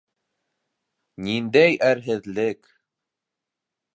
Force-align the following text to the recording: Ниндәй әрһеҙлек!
Ниндәй 1.27 1.77
әрһеҙлек! 1.89 2.73